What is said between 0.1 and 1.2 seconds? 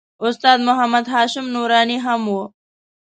استاد محمد